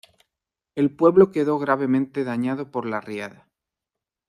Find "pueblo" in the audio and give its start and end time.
0.95-1.29